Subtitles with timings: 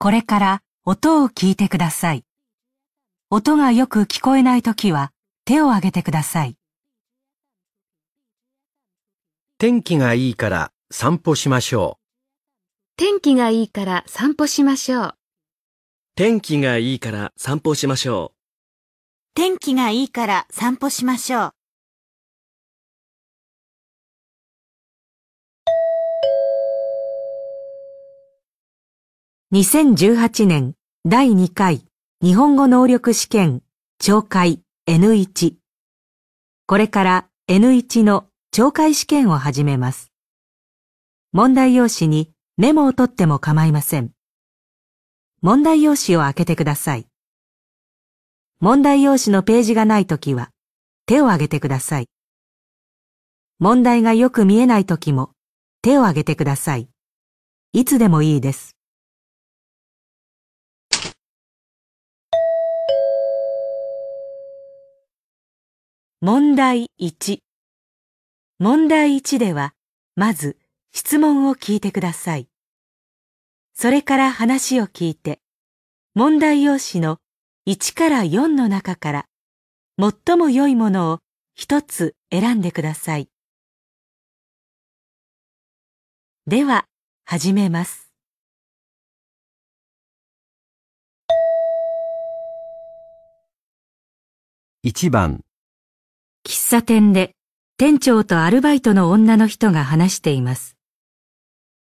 [0.00, 2.24] これから音を聞いてください。
[3.30, 5.10] 音がよく聞こえないときは
[5.44, 6.56] 手を挙げてください。
[9.58, 12.96] 天気がいいから散歩しましょう。
[12.96, 15.14] 天気がいいから散歩しましょう。
[16.14, 18.34] 天気がいいから散歩しましょ
[19.34, 21.57] 天気がいいから散歩しましょう。
[29.50, 30.74] 2018年
[31.08, 31.86] 第2回
[32.22, 33.62] 日本語能力試験
[33.98, 35.54] 懲戒 N1
[36.66, 40.12] これから N1 の懲戒試験を始めます。
[41.32, 44.10] 問題用紙にメモを取っても構いません。
[45.40, 47.06] 問題用紙を開けてください。
[48.60, 50.50] 問題用紙のページがないときは
[51.06, 52.10] 手を挙げてください。
[53.60, 55.30] 問題がよく見えないときも
[55.80, 56.90] 手を挙げてください。
[57.72, 58.77] いつでもいいです。
[66.20, 67.38] 問題1
[68.58, 69.72] 問題1では、
[70.16, 70.58] まず
[70.92, 72.48] 質問を聞いてください。
[73.72, 75.38] それから話を聞いて、
[76.16, 77.18] 問題用紙の
[77.68, 79.26] 1から4の中から、
[79.96, 81.18] 最も良いものを
[81.54, 83.28] 一つ選んでください。
[86.48, 86.86] では、
[87.26, 88.10] 始めます。
[94.82, 95.44] 1番、
[96.68, 97.32] 喫茶店で
[97.78, 100.76] 店長とアルバイトの女の人が話しています。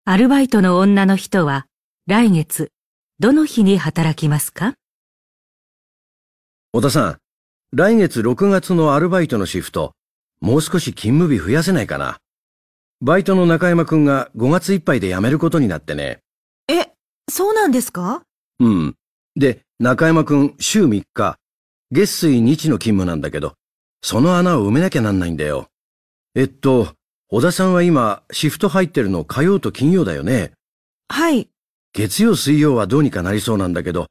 [0.05, 1.67] アルバイトの女の人は
[2.07, 2.71] 来月
[3.19, 4.75] どの日に働きますか？
[6.73, 7.19] 小田さん、
[7.73, 9.95] 来月6月のアルバイトのシフト、
[10.41, 12.19] もう少し勤務日増やせないかな。
[13.01, 16.21] バイトの中山くんが5月いっぱいで辞めることになってね。
[16.69, 16.93] え、
[17.29, 18.23] そうなんですか？
[18.61, 18.95] うん。
[19.35, 21.37] で、中山くん週3日、
[21.91, 23.55] 月水日の勤務なんだけど、
[24.03, 25.69] その穴を埋めなきゃなんないんだよ。
[26.35, 26.95] えっと、
[27.29, 30.53] 小田さんは今、シフト入ってるの火曜と金曜だよね。
[31.09, 31.49] はい。
[31.93, 34.07] 月曜水曜はどうにかなりそうなんだけど、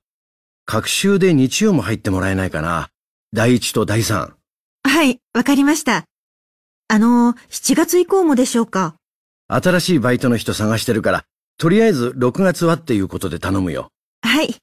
[0.66, 2.90] 各週で日曜も入ってもらえないかな。
[3.34, 4.36] 第一と第三。
[4.84, 6.06] はい、わかりました。
[6.90, 8.96] あの、7月以降もでしょうか？
[9.48, 11.24] 新しいバイトの人探してるから、
[11.58, 13.90] とりあえず6月はっていうことで頼むよ。
[14.22, 14.56] はい。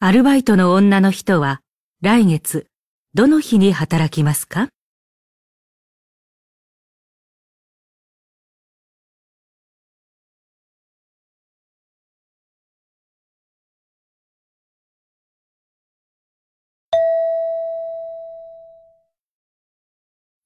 [0.00, 1.60] アルバイトの女の人は
[2.02, 2.68] 来月
[3.14, 4.68] どの日に働きますか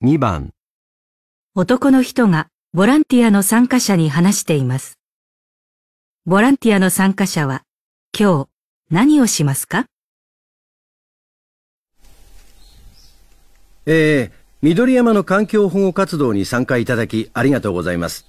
[0.02, 0.54] ？2番、
[1.54, 4.98] 男の人がボランティアの参加者に話しています。
[6.24, 7.64] ボランティアの参加者は
[8.18, 8.51] 今日
[8.92, 9.86] 何をしますか？
[13.86, 14.30] えー、
[14.60, 18.26] 緑山の環境保護活動に参加いただきありがとうございます。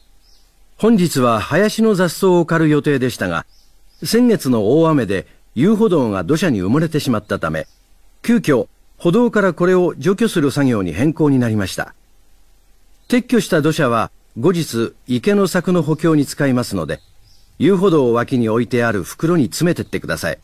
[0.78, 3.46] 本日は林の雑草を刈る予定でしたが、
[4.06, 7.68] 先月の大雨で遊歩道が土砂に埋もれてしまったため、
[8.22, 11.94] 急遽歩道からこれを除去する作業に変更になりました。
[13.10, 17.02] 撤去した土砂は後日池の柵の補強に使いますので、
[17.60, 20.40] 遊歩道を脇に置いてある袋に詰めてってください。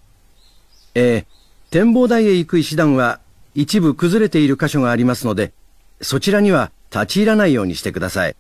[1.02, 1.26] えー、
[1.72, 3.22] 展望台へ行く石段は
[3.56, 5.54] 一部崩れている箇所がありますので、
[6.02, 8.36] そちらには立ち入らないようにしてください。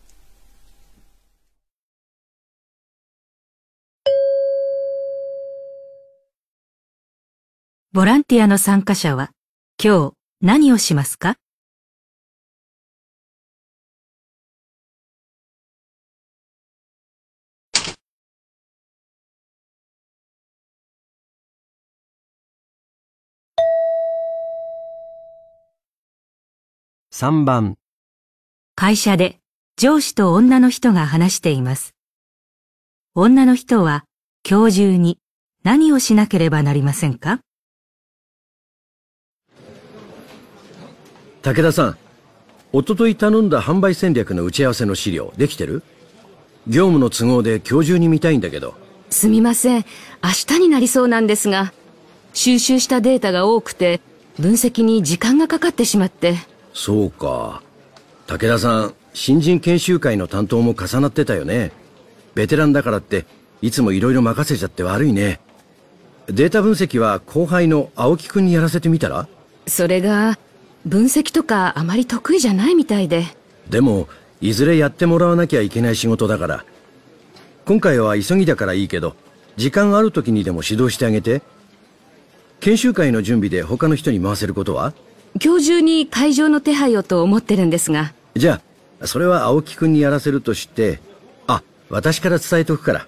[7.93, 9.31] ボランティアの参加者は
[9.81, 11.37] 今日何をしますか？
[27.21, 27.75] 3番、
[28.75, 29.39] 会社で
[29.75, 31.93] 上司と女の人が話しています。
[33.13, 34.05] 女の人は
[34.49, 35.19] 今日中に
[35.65, 37.41] 何をしなければなりませんか？
[41.41, 41.97] 武田さん、
[42.71, 45.83] おととい頼んだ販売戦略の打ち合わせの資料、できてる？
[46.67, 48.75] 業務の都合で今日中に見たいんだけど。
[49.09, 49.83] すみません。
[50.23, 51.73] 明日になりそうなんですが、
[52.31, 53.99] 収集したデータが多くて、
[54.39, 56.37] 分析に時間がかかってしまって。
[56.73, 57.61] そうか。
[58.27, 61.71] 武田さん、新人研修会の担当も重なってたよね。
[62.35, 63.25] ベテランだからって、
[63.61, 65.39] いつもいろいろ任せちゃって悪いね。
[66.27, 69.27] データ分析は後輩の青木くんにやらせてみたら？
[69.67, 70.37] それが、
[70.85, 73.25] 分析とかあまり得意じゃないみたいで。
[73.69, 74.07] でも、
[74.39, 76.65] いずれやってもらわなきゃいけない仕事だから。
[77.65, 79.15] 今回は急ぎだからいいけど、
[79.57, 81.41] 時間ある時にでも指導してあげて。
[82.61, 84.93] 研修会の準備で他の人に回せることは？
[85.41, 88.13] 今日中に会場の手配をと思ってるんですが。
[88.35, 88.61] じゃ
[89.01, 90.99] あ、それは青木くんにやらせるとして、
[91.47, 93.07] あ、私から伝えとくから。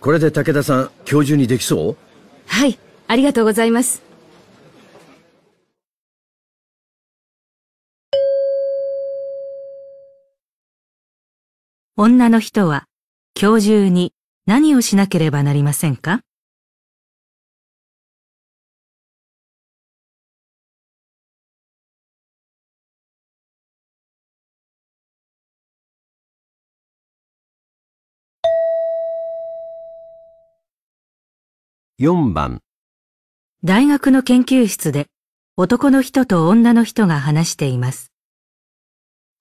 [0.00, 1.96] これで武田さん、今日中にできそう？
[2.46, 4.02] はい、ありがとうございます。
[11.96, 12.84] 女の人は
[13.40, 14.12] 今日中に
[14.46, 16.20] 何をしなければなりませんか？
[32.00, 32.58] 4番
[33.62, 35.06] 大学の研究室で
[35.56, 38.10] 男の人と女の人が話しています。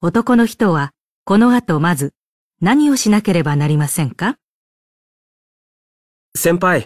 [0.02, 0.92] 男の人は
[1.26, 2.14] この後まず
[2.62, 4.36] 何をしなければなりませんか？
[6.36, 6.86] 先輩、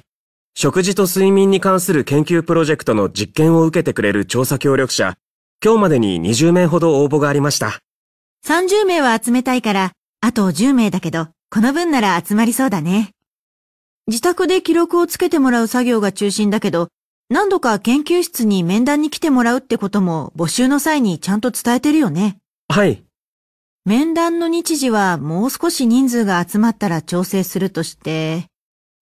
[0.56, 5.18] 食事と睡眠に関する研究プロジェクトの実験を受けてくれる調査協力者、
[5.62, 7.80] 今日までに20名ほど応募がありました。
[8.46, 9.92] 30名は集めたいから、
[10.22, 13.12] あと10名だけど、この分なら集まりそうだね。
[14.08, 16.88] 自宅で記録をつけてもらう作業が中心だけど、
[17.30, 22.38] 何度か研究室に面談に来てもらうってことも募集の際にちゃんと伝えてるよね。
[22.70, 23.04] はい。
[23.84, 28.46] 面談の日時はもう少し人数が集まったら調整するとして、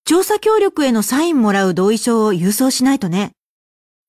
[0.05, 3.31] 調査協力へのサインもらう同意書を郵送しないとね。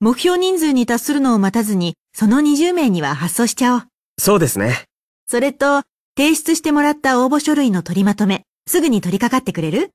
[0.00, 3.82] 目標人数に達するのを待たずに、その20名には発送しちゃおう。
[4.18, 4.84] そうですね。
[5.26, 5.82] それと、
[6.16, 9.90] 提出してもらった応募書類の取りまとめ、すぐに取り掛かってくれる？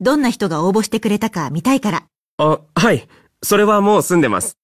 [0.00, 2.06] どんな人が応募してくれたか見たいから。
[2.38, 3.08] あ、はい。
[3.42, 4.58] それはもう済んでます。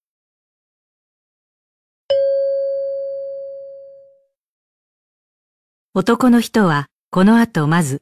[5.95, 8.01] 男の人はこの後まず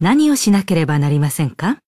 [0.00, 1.78] 何をしなければなりませんか？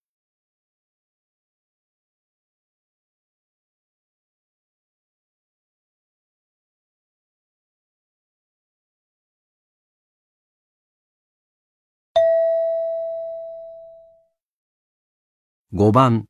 [15.72, 16.24] 5番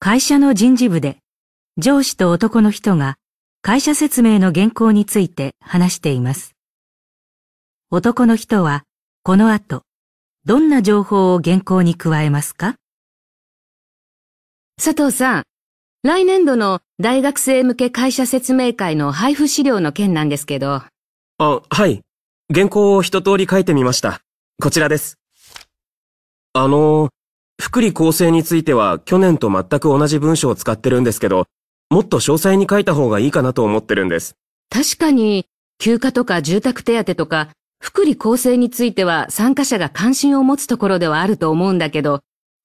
[0.00, 1.16] 会社の人事部で
[1.78, 3.16] 上司と男の人が
[3.62, 6.54] 会社説明の原稿について話しています。
[7.90, 8.82] 男の人は
[9.22, 9.80] この後
[10.44, 12.74] どんな情報を原稿に加えますか？
[14.76, 15.44] 佐藤さん、
[16.02, 20.82] 来年度の大学生向け会社説明会の配布資料の件なんですけど。
[21.38, 22.02] あ、はい。
[22.54, 24.20] 原稿を一通り書いてみました。
[24.62, 25.18] こちらです。
[26.52, 27.08] あの、
[27.64, 31.46] 福利厚生については去年と全く同じ文章を使ってるんですけど、
[31.88, 34.36] もっと詳細に書いた方がいいかなと思ってるんです。
[34.68, 35.46] 確かに、
[35.78, 37.48] 休暇とか住宅手当とか、
[37.80, 42.20] 福利厚生については参加者が関心を持つところではあると思うんだけど、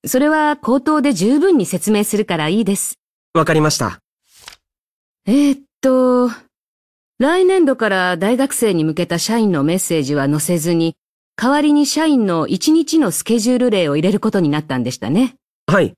[0.06, 3.00] それは口頭で十分に説明するからいいです。
[3.34, 4.02] わかりました。
[5.26, 6.30] えー、っと、
[7.20, 10.98] 来年度から大学生に向けた社員のメッセージは載せずに、
[11.42, 15.36] 代わりに社員の1日のスケジュール例を入れることになったんでしたね。
[15.68, 15.94] はい。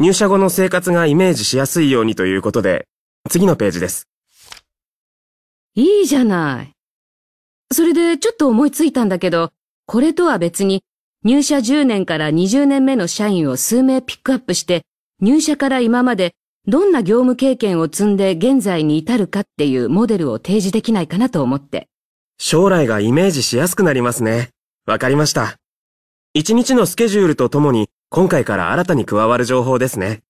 [0.00, 2.88] 入社後の生活がイメージしやすいようにということで、
[3.28, 4.08] 次のページです。
[5.76, 6.72] いいじゃない。
[7.70, 9.52] それでちょっと思いついたんだけど、
[9.86, 10.82] これとは別に
[11.24, 14.82] 入社10年から20年目の社員を数名ピックアップして、
[15.22, 16.34] 入社から今まで
[16.66, 21.86] どんな業務経験を積んで現在に至るかっていうモデルを提示できないかなと思って。
[22.38, 24.48] 将来がイメージしやすくなりますね。
[24.86, 25.56] わかりました。
[26.32, 30.22] 一日のスケジュールとともに今回から新たに加わる情報ですね。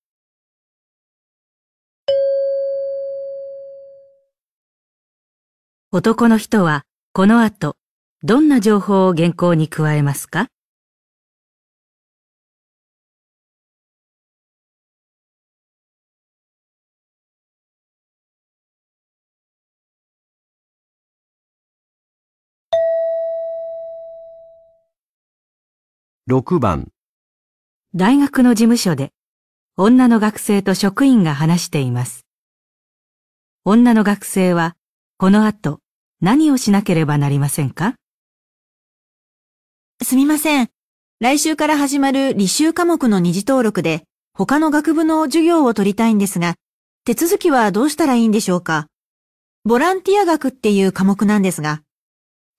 [5.93, 7.77] 男の人はこの後
[8.23, 10.49] どんな情報を原稿に加えますか？
[26.31, 26.93] 6番
[27.93, 29.11] 大学の事務所で
[29.77, 32.25] 女の学生と職員が話しています。
[33.65, 34.77] 女の学生は
[35.19, 35.81] この後
[36.21, 37.97] 何をしなければなりませんか？
[40.05, 40.69] すみません。
[41.19, 46.55] 来週から始まる履修科目の二次登録で他の学部の授業を取りたいんですが、
[47.05, 48.87] 手続きはどうしたらいいんでしょうか？
[49.65, 51.83] ボランティア学っていう科目なんですが。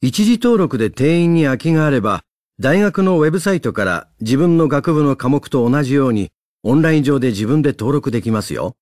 [0.02, 2.24] 一時登録で定員に空きがあれば、
[2.60, 6.32] 大学のウェブサイトから自分の学部の科目と同じように
[6.64, 8.76] オンライン上で自分で登録できますよ。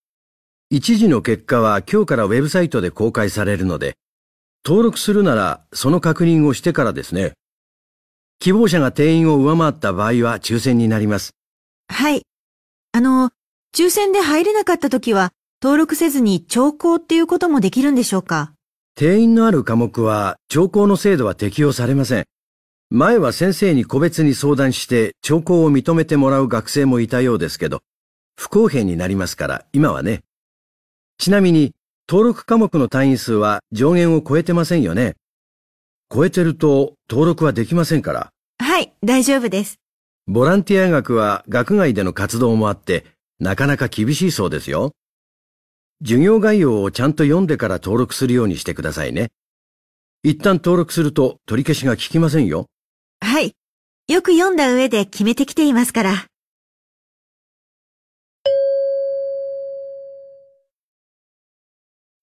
[0.69, 3.95] 一時の結果は今日からウェブサイトで公開されるので、
[4.65, 7.33] 登録するならその確認をしてからですね。
[8.39, 11.31] 希望者が定員を上回った場合は抽選になります。
[11.87, 12.23] はい。
[12.91, 13.31] あの、
[13.75, 18.53] 抽選で入れなかった時は、登録せずに聴講っていうこともできるんでしょうか？
[18.95, 22.25] 定員のある科目は聴講の制度は適用されません。
[22.91, 27.83] 前は先生に個別に相談して聴講を認めてもらう学生もいたようですけど、
[28.35, 30.23] 不公平になりますから今はね。
[31.19, 31.75] ちなみに
[32.09, 35.17] 登録科目の単位数は上限を超えてませんよね。
[36.11, 38.31] 超えてると登録はできませんから。
[38.57, 39.79] はい、大丈夫です。
[40.25, 43.05] ボランティア学は学外での活動もあって、
[43.39, 44.93] なかなか厳しいそうですよ。
[46.01, 49.29] 授業概要をちゃんと読んでから登録するようにしてくださいね。
[50.23, 52.65] 一旦登録すると取り消しが効きませんよ。
[53.21, 53.53] はい。
[54.07, 56.25] よく読んだ上で決めてきていますから。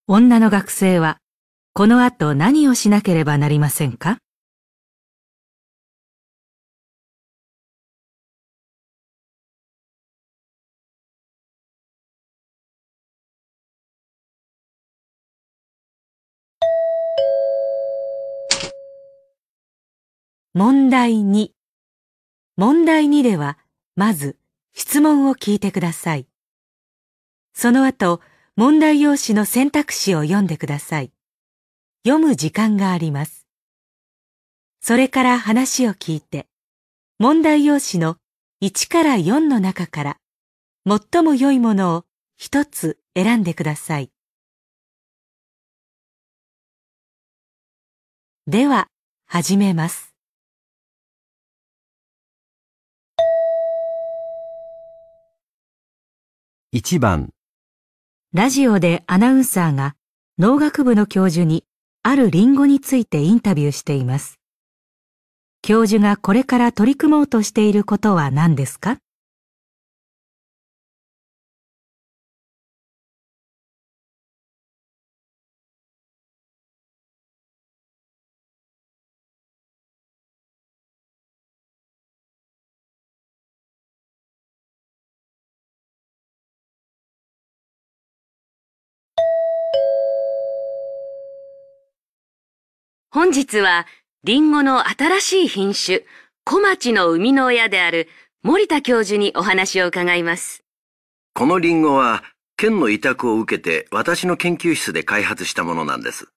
[0.08, 1.18] 女の学生は、
[1.74, 4.18] この後何をしなければなりませんか？
[20.58, 21.50] 問題2
[22.56, 23.58] 問題2では、
[23.94, 24.38] まず
[24.72, 26.26] 質問を聞いてください。
[27.52, 28.22] その後、
[28.56, 31.12] 問題用紙の選択肢を読んでください。
[32.06, 33.46] 読む時間があります。
[34.80, 36.46] それから話を聞いて、
[37.18, 38.16] 問題用紙の
[38.62, 40.16] 1から4の中から、
[40.88, 42.06] 最も良いものを
[42.38, 44.10] 一つ選んでください。
[48.46, 48.88] では、
[49.26, 50.15] 始めます。
[56.78, 57.30] 1番、
[58.34, 59.96] ラジオでアナウンサーが
[60.38, 61.64] 農学部の教授に
[62.02, 64.38] あるリンゴについてインタビューしています。
[65.62, 68.98] 教授がこれから取り組もうとしていることは何ですか？
[93.16, 93.86] 本日は、
[94.24, 96.02] リンゴの新しい品種、
[96.44, 98.08] 小町の生みの親である
[98.42, 100.64] 森田教授にお話を伺います。
[101.32, 102.24] このリンゴは
[102.58, 106.28] 県の委託を受けて私の研究室で開発したものなんです。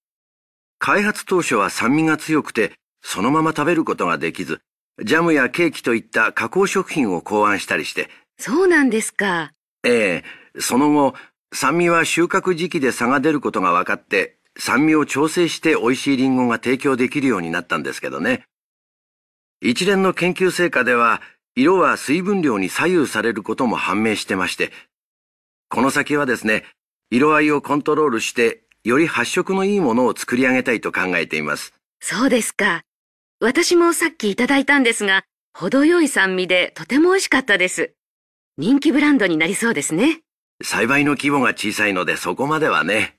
[0.77, 2.71] 開発当初は酸味が強くて
[3.03, 4.61] そのまま食べることができず、
[5.03, 9.51] ジャムやケーキといった加工食品を考案したりして、そうなんですか。
[9.83, 10.23] え
[10.55, 11.13] えその後、
[11.53, 18.43] 酸味は収穫時期で差が出ることが分かって、酸味を調整して美味しいリンゴが提供できるようになったんですけどね。
[19.61, 21.21] 一連の研究成果では、
[21.55, 24.71] 色は水分量に左右されることも判明してまして、
[25.69, 26.65] この先はですね、
[27.09, 31.73] 色合いをコントロールして、より発色のいいものを作り上げたいと考えています。
[32.01, 32.83] そうですか。
[33.41, 35.23] 私もさっきいただいたんですが、
[35.53, 37.93] 程よい酸味でとても美味しかったです。
[38.57, 40.21] 人気ブランドになりそうですね。
[40.61, 43.18] 栽培の規模が小さいのでそこまではね。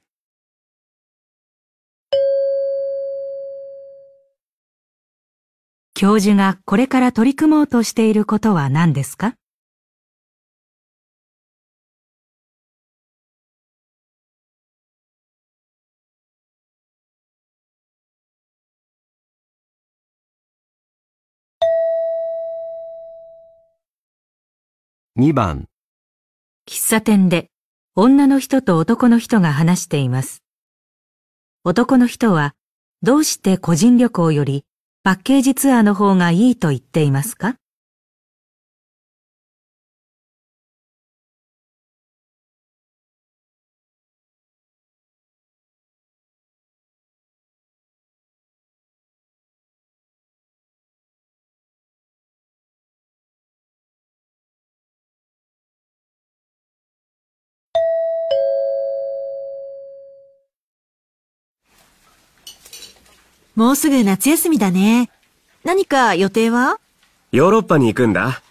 [6.03, 9.35] 教授がこれから取り組もうとしていることは何ですか
[25.19, 25.67] ？2番、
[26.67, 27.51] 喫茶店で
[27.95, 30.43] 女の人と男の人が話しています。
[31.63, 32.55] 男の人は
[33.03, 34.65] どうして個人旅行より
[35.03, 37.57] パッケージツアーの方がいいと言っていますか？
[63.57, 65.11] もうすぐ夏休みだね。
[65.65, 66.79] 何か予定は？
[67.33, 68.43] ヨーロッパに行くんだ。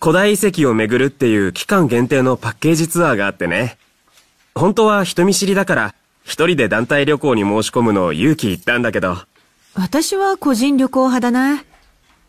[0.00, 3.76] 古代遺跡を巡るっていう期間限定のパッケージツアーがあってね。
[4.54, 5.94] 本当は人見知りだから、
[6.24, 9.18] 一人で団体旅行に申し込むのを勇気いったんだけど、
[9.74, 11.64] 私は個人旅行派だな。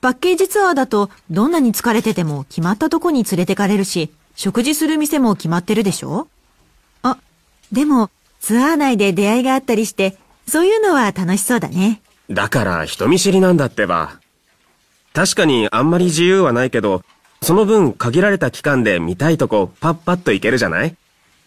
[0.01, 6.27] パッケージツアーだとどんなに疲れてても決まったとこに連れてかれるし、食事する店も決まってるでしょ？
[7.03, 7.17] あ、
[7.71, 12.01] でもツアー内で出会いがあったりして、そういうのは楽しそうだね。
[12.29, 14.19] だから人見知りなんだってば。
[15.13, 17.03] 確かにあんまり自由はないけど、
[17.41, 20.95] その分限られた期間で見たいとこパッパッと行けるじゃない？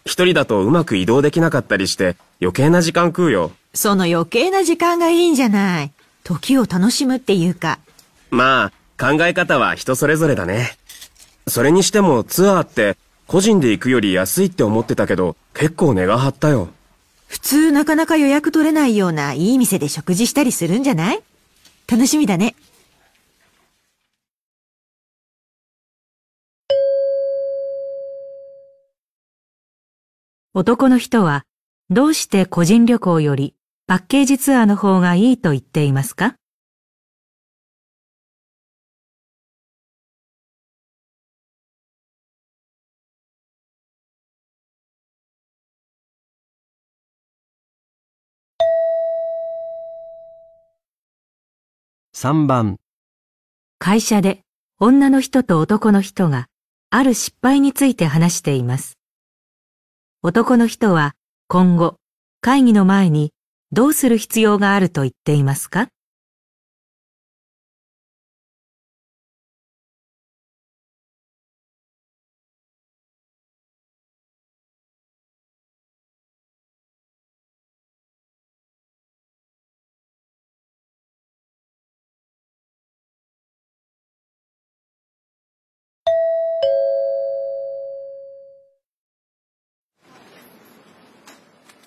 [0.05, 3.51] 一人だとうまく移動できなかったりして余計な時間食うよ。
[3.73, 5.91] その余計な時間がいいんじゃない。
[6.23, 7.79] 時を楽しむっていうか。
[8.29, 10.77] まあ、考え方は人それぞれだね。
[11.47, 12.97] それにしてもツアーって
[13.27, 16.69] 個人で行くより安いって思ってたけど結構値が張ったよ。
[17.35, 21.21] 普通なかなか予約取れないようないい店で食事したりするんじゃない？
[21.85, 22.55] 楽しみだね。
[30.53, 31.43] 男の人は
[31.89, 33.53] どうして個人旅行より
[33.85, 36.35] パッケージツアーの方がいいと言っていますか？
[52.17, 52.77] 3番、
[53.77, 54.39] 会社で
[54.79, 56.47] 女の人と男の人が
[56.89, 58.97] ある失敗について話しています。
[60.23, 61.13] 男の人は
[61.49, 61.97] 今後
[62.39, 63.33] 会議の前に
[63.73, 65.89] どうする必要があると言っていますか？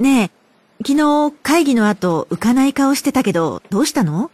[0.00, 0.30] ねえ、
[0.86, 4.30] 昨日会議の後浮かない顔してたけど、どうしたの？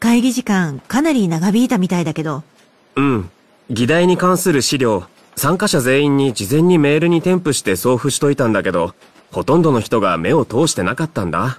[0.00, 2.42] 会議時間かなり長引いたみたいだけど。
[2.96, 3.30] うん。
[3.70, 8.94] 議題に関する資料、参加者全員に事前にメールに添付して送付しといたんだけど、
[9.32, 11.58] ほとんどの人が目を通してなかったんだ。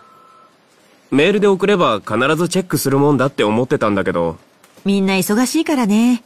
[1.09, 4.37] メールで送れば必ずチェックするもんだって思ってたんだけど、
[4.85, 6.23] みんな忙しいからね。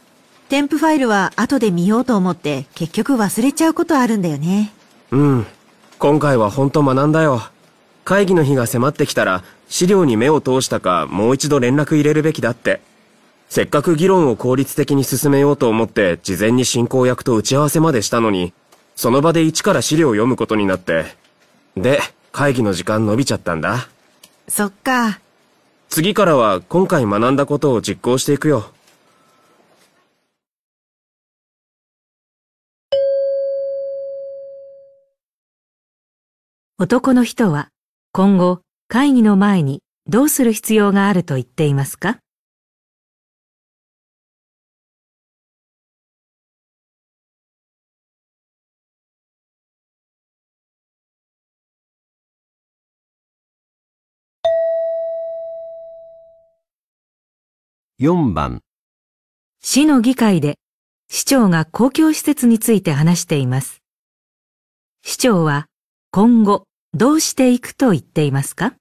[0.50, 4.74] 添付ファイルは後で見ようと思って結局忘れちゃうことあるんだよね。
[5.10, 5.46] うん。
[6.04, 7.40] 今回はほんと学んだよ。
[8.04, 12.82] 会議の日が迫ってきたら、資料に目を通したかもう一度連絡入れるべきだって。
[13.48, 18.52] せっかく議論を効率的に進めようと思って事前に進行役と打ち合わせまでしたのに、
[18.94, 21.06] その場で一から資料を読むことになって。
[21.74, 22.00] で、
[22.32, 23.88] 会議の時間伸びちゃったんだ。
[24.46, 25.20] そっか。
[25.88, 28.73] 次からは今回学んだことを実行していくよ。
[36.76, 37.68] 男の人は
[38.10, 42.18] 今後会議の前にどうする必要があると言っていますか
[58.00, 58.62] ？4番、
[59.62, 60.58] 市の議会で
[61.08, 63.80] 市長が公共施設について話しています。
[65.04, 65.68] 市長は
[66.16, 66.62] 今後
[66.94, 68.74] どうしていくと言っていますか？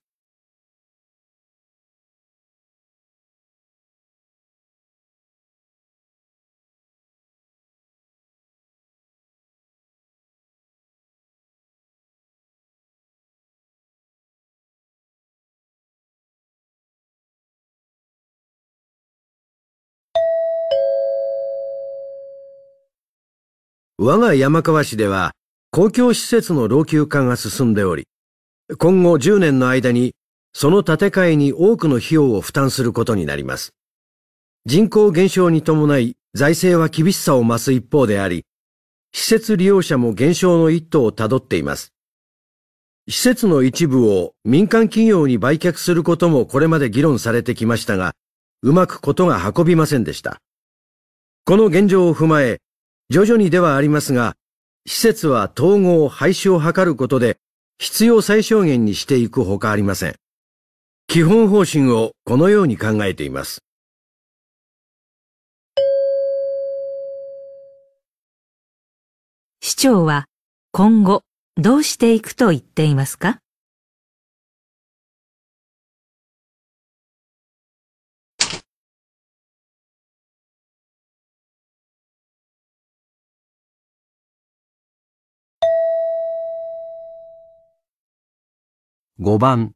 [23.98, 25.32] 我が山川市では
[25.76, 28.08] 公共施設の老朽化が進んでおり、
[28.78, 30.14] 今後10年の間に
[30.54, 33.74] その建て替えに多くの費用を負担することになります。
[34.68, 38.46] 人口減少に伴い財政は厳しさを増す一方であり、
[39.14, 41.92] 施設利用者も減少の一途をたどっています。
[43.10, 48.14] 施設の一部を民間企業に売却することもこれまで議論されてきましたが、
[48.62, 50.40] うまくことが運びませんでした。
[51.46, 52.60] この現状を踏まえ、
[53.10, 54.36] 徐々にではありますが、
[54.86, 57.38] 施設は統合廃止を図ることで
[57.78, 60.15] 必要最小限にしていくほかありません。
[61.08, 63.63] 基本方針をこのように考えています。
[69.62, 70.26] 市長は
[70.72, 71.22] 今後
[71.56, 73.43] どうしていくと言っていますか？
[89.24, 89.72] 5番、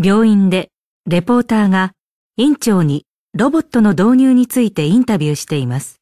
[0.00, 0.70] 病院で
[1.04, 1.90] レポーターが
[2.36, 3.04] 院長に
[3.36, 6.00] ロボットの導入についてインタビューしています。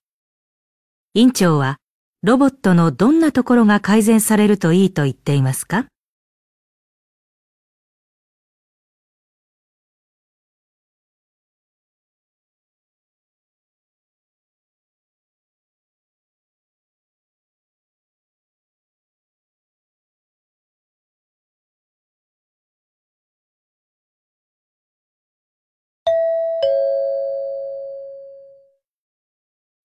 [1.14, 1.78] 院長は
[2.22, 5.86] ロボットのどんなところが改善されるといいと言っていますか？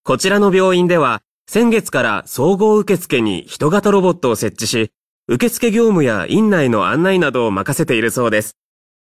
[0.09, 4.91] こちらの病院では、先月から総合受付に人型ロボットを設置し、
[5.27, 8.57] 受付業務や院内の案内などを任せているそうです。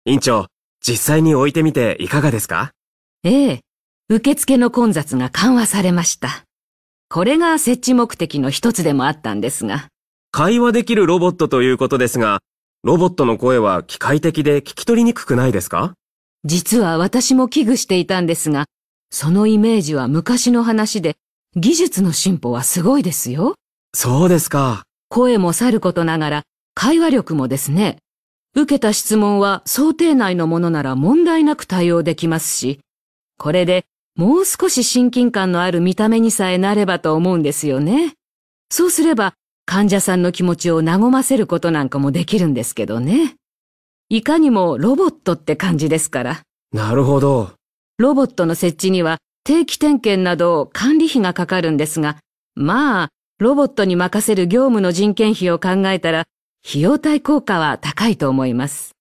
[0.04, 0.46] 院長、
[0.80, 2.70] 実際に置いてみていかがですか？
[3.24, 3.60] ええ、
[4.10, 6.44] 受付の混雑が緩和されました。
[7.08, 9.88] これが設置目的の一つでもあったんですが、
[10.30, 12.38] 会話できるロボットということですが、
[12.84, 15.94] ロボットの声は機械的で聞き取りにくくないですか？
[16.44, 18.66] 実は私も危惧していたんですが、
[19.12, 21.16] そのイメージは昔の話で、
[21.54, 23.54] 技術の進歩はすごいですよ。
[23.94, 24.84] そうですか。
[25.10, 26.42] 声もさることながら、
[26.74, 27.98] 会話力もですね。
[28.56, 32.80] 受けた質問は想定内のものなら問題なく対応できますし、
[33.38, 33.84] これで
[34.16, 38.14] もう少し親近感のある見た目にさえなればと思うんですよね。
[38.70, 39.34] そうすれば、
[39.66, 43.34] 患者さんの気持ちを和ませることなんかもできるんですけどね。
[44.08, 46.40] いかにもロボットって感じですから。
[46.72, 47.52] なるほど。
[48.02, 52.16] ロボットの設置には定期点検など管理費がかかるんですが、
[52.56, 56.24] まあ、ロボットに任せる業務の人件費を考えたら、
[56.68, 58.96] 費用対効果は高いと思います。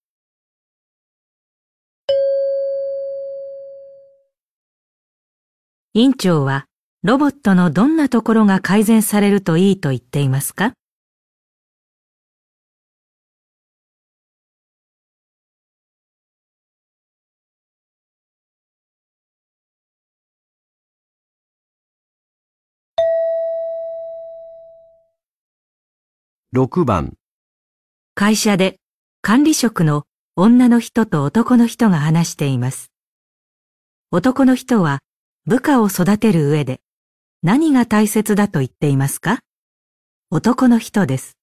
[5.96, 6.66] 院長は
[7.02, 10.74] ロボットのどんなところが改善されるといいと言っていますか？
[26.54, 27.14] 6番、
[28.14, 28.76] 会社で
[29.22, 30.04] 管理職の
[30.36, 32.92] 女の人と男の人が話しています。
[34.12, 35.00] 男の人は
[35.46, 36.82] 部下を育てる上で
[37.42, 39.40] 何が大切だと言っていますか？
[40.30, 41.38] 男の人です。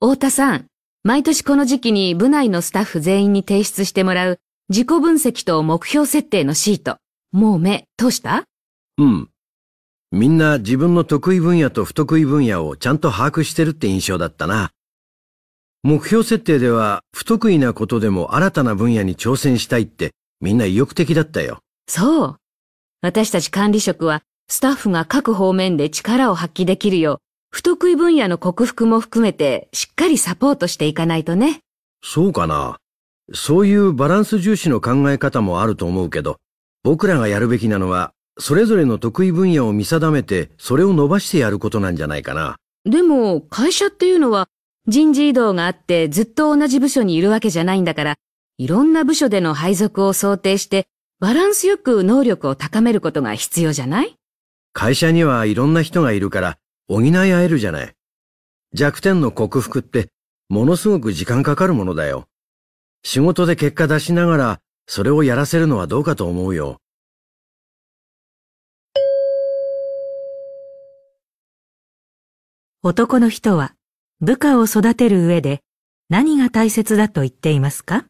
[0.00, 0.66] 太田さん、
[1.02, 6.98] 毎年この時期に部内のスタッフ全員に提出してもらう自己分析と目標設定のシート。
[7.32, 8.44] もう目通した？
[8.96, 9.28] うん。
[10.12, 14.70] みんな自分の得意分野と不得意分野をちゃんと把握してるって印象だったな。
[15.82, 21.58] 目標設定では不得意なことでも新たな分野に挑戦したいってみんな意欲的だったよ。
[21.88, 22.36] そう。
[23.02, 27.18] 私たち管理職はスタッフが各方面で力を発揮できるよう、
[27.50, 31.60] 不得意分野の克服も含めてしっかりサポートしていかないとね。
[32.02, 32.76] そうかな。
[33.34, 36.36] そういうバランス重視の考え方もあると思うけど、
[36.82, 42.56] 僕らがやるべきなのは、それぞれの得意分野を見定めて、それを伸ばしてやることなんじゃないかな。
[42.84, 44.48] でも、会社っていうのは
[44.86, 48.14] 人事異動があってずっと同じ部署にいるわけじゃないんだから、
[48.58, 50.86] いろんな部署での配属を想定して、
[51.20, 54.14] バランスよく能力を高めることが必要じゃない？
[54.72, 56.58] 会社にはいろんな人がいるから、
[56.88, 57.94] 補い合えるじゃない。
[58.72, 60.08] 弱点の克服って、
[60.48, 62.26] ものすごく時間かかるものだよ。
[63.02, 66.80] 仕事で結果出しながら、それをやらせるのはどうかと思うよ。
[72.82, 73.74] 男の人は
[74.20, 75.60] 部下を育てる上で
[76.08, 78.06] 何が大切だと言っていますか？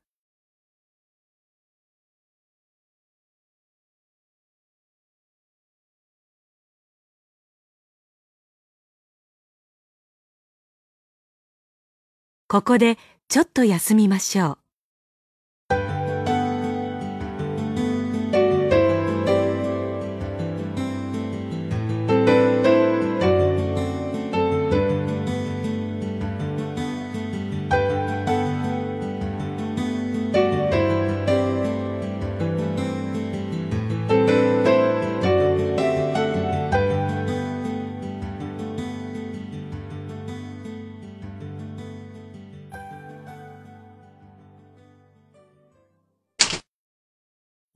[12.51, 12.97] ここで
[13.29, 14.68] ちょっと休みましょう。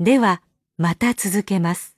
[0.05, 0.43] では、
[0.79, 1.97] また続けます。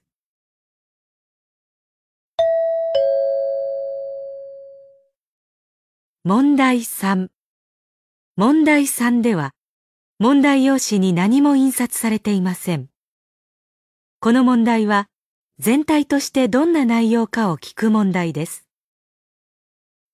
[6.22, 7.28] 問題3
[8.36, 9.54] 問題3では、
[10.18, 12.90] 問題用紙に何も印刷されていません。
[14.20, 15.08] この問題は、
[15.58, 18.66] 全体としてどんな内容かを聞く問題です。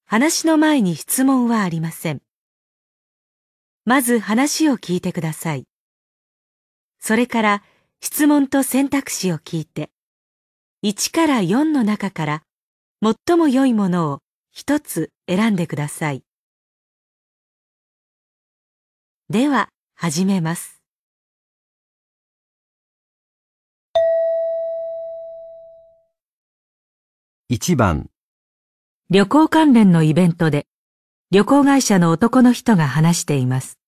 [0.07, 2.23] 話の前に質問はありません。
[3.85, 5.67] まず話を聞いてください。
[7.01, 7.63] それから
[8.03, 9.91] 質問と選択肢を聞いて、
[10.83, 12.43] 1から4の中から
[13.03, 16.25] 最も良いものを一つ選んでください。
[19.29, 20.81] では、始めます。
[27.51, 28.09] 1番、
[29.11, 30.67] 旅行関連のイベントで、
[31.31, 33.80] 旅行会社の男の人が話しています。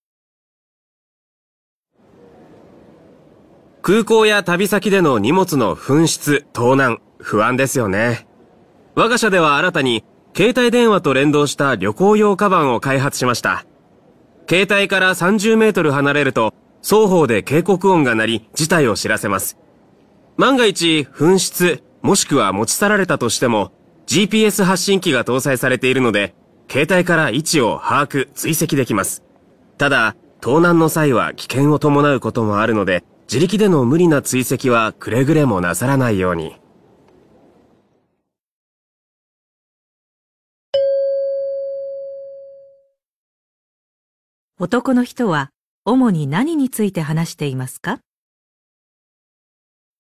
[3.83, 8.29] 空港や旅先での荷物の紛失、盗難、不安ですよね。
[8.95, 10.05] 我が社では新たに、
[10.37, 13.67] 携帯電話と連動した旅行用カバンを開発しました。
[14.49, 19.59] 携帯から30メートル離れると、双方で警告音が鳴り、事態を知らせます。
[20.37, 23.73] 万が一、紛失、もしくは持ち去られたとしても、
[24.07, 26.37] GPS 発信機が搭載されているので、
[26.71, 29.25] 携帯から位置を把握、追跡できます。
[29.77, 36.55] ただ、盗難の際は危険を伴うこともあるので、自力での無理な追跡はくれぐれもなさらないように。
[44.61, 45.49] 男の人は、
[45.87, 48.01] 主に何について話していますか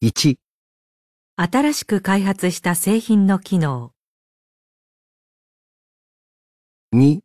[0.02, 0.36] ？1、
[1.36, 3.92] 新しく開発した製品の機能、
[6.94, 7.20] 2、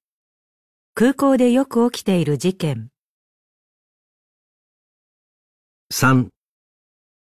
[0.94, 2.92] 空港でよく起きている事件、
[5.90, 6.28] 3、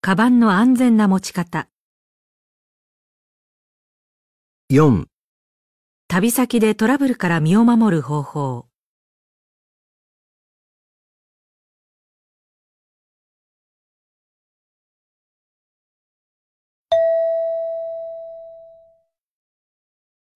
[0.02, 1.70] カバンの安全な持ち方、
[4.70, 5.06] 4、
[6.10, 8.66] 旅先でトラブルから身を守る方法、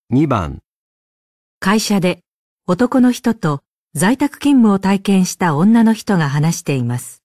[0.09, 0.59] 2番、
[1.59, 2.21] 会社で
[2.67, 3.62] 男の人と
[3.93, 7.22] 在宅勤務を体験した女の人が話しています。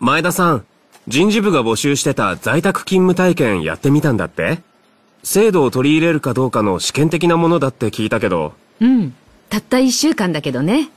[0.00, 0.64] 前田さん、
[1.08, 4.60] 人事部が募集してた在宅勤務体験やってみたんだって？
[5.24, 9.14] 制度を取り入れるかどうかの試験的なものだって聞いたけど、うん。
[9.48, 10.90] たった一週間だけどね。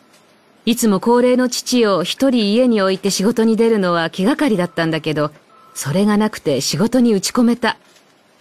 [0.67, 5.31] いつも高齢の父を一人家に置いて仕事に出るのは気がかりだったんだけど、
[5.73, 7.77] それがなくて仕事に打ち込めた。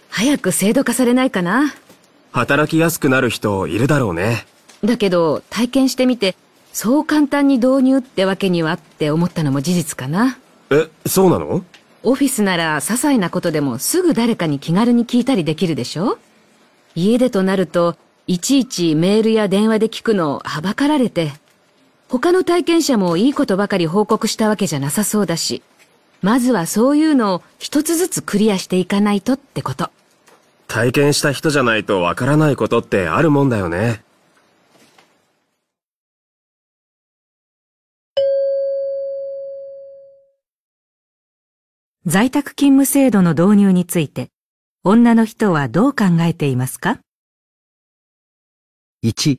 [0.09, 1.73] 早く制度化されないかな。
[2.31, 4.45] 働きやすくなる人いるだろうね。
[4.85, 6.35] だけど、体験してみて、
[6.71, 10.37] そう簡単に導入ってわけにはって思ったのも事実かな。
[10.71, 11.63] え、そうなの？
[12.03, 16.17] オフィスなら些細なことでもすぐ誰かに気軽に聞いたりできるでしょ？
[16.95, 21.31] 家でとなると、いちいちメールや電話で聞くのをはばかられて、
[22.09, 25.61] 他の体験者もいいことばかり報告したわけじゃなさそうだし、
[26.21, 29.89] まずはそういうのを一つずつクリアしていかないとってこと。
[30.67, 34.03] 体験した人じゃないとわからないことってあるもんだよね。
[42.03, 44.31] 在宅勤務制度の導入について、
[44.83, 46.99] 女の人はどう考えていますか
[49.03, 49.37] ？1、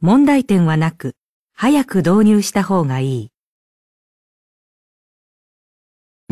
[0.00, 1.16] 問題点はなく、
[1.52, 3.32] 早く導入した方がいい。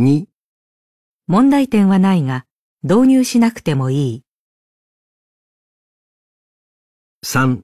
[0.01, 0.25] 2、
[1.27, 2.47] 問題点はないが、
[2.83, 4.23] 導入しなくてもいい。
[7.27, 7.61] 3、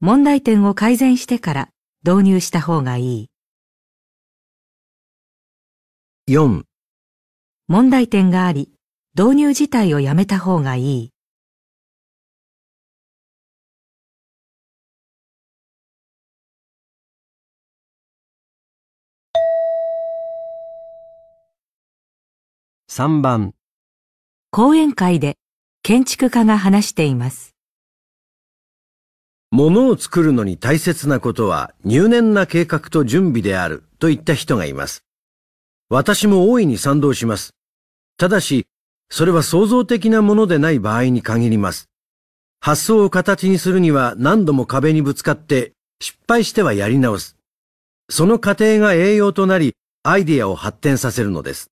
[0.00, 1.68] 問題点を改善してから
[2.06, 3.33] 導入した方がいい。
[6.26, 6.62] 4、
[7.68, 8.70] 問題点があり、
[9.14, 11.10] 導入自体をやめた方がいい。
[22.88, 23.52] 3番、
[24.50, 25.36] 講演会で
[25.82, 27.54] 建築家が話しています。
[29.50, 35.04] 物を作るのに大切なことは入念な計画と準備であるといった人がいます。
[35.94, 37.54] 私も大いに賛同します。
[38.18, 38.66] ただし、
[39.10, 41.88] それは創造的なものでない場合に限ります。
[42.60, 47.36] 発想を形にするには何度も壁にぶつかって失敗してはやり直す。
[48.10, 51.70] その過程が栄養となりアイデアを発展させるのです。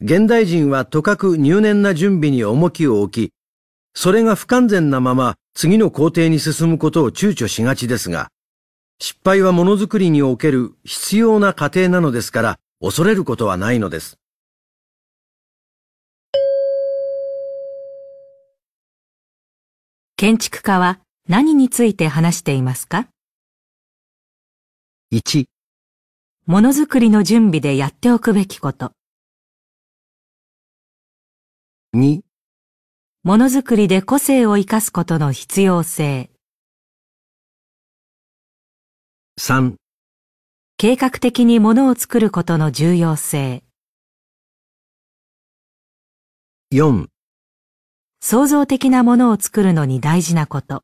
[0.00, 3.32] 現代人はとかく入念な準備に重きを置き、
[3.94, 8.28] それが不完全なまま次の工程に進むことを躊躇しがちですが、
[8.98, 14.18] 失敗はものづくりにおける必要な過程なのですから恐れることはないのです。
[20.16, 23.06] 建築家は何について話していますか
[25.12, 25.44] ？1、
[26.46, 28.92] ものづくりの準備でやっておくべきこと。
[31.94, 32.22] 2、
[33.24, 36.30] ものづくりで個性を生かすことの必要性。
[39.38, 39.79] 3、
[40.82, 43.62] 計画的にものを作ることの重要性。
[46.72, 47.08] 4
[48.22, 50.82] 創造的なものを作るのに大事なこと。